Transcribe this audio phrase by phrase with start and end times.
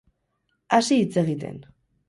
[0.77, 1.63] Hasi hitz egiten.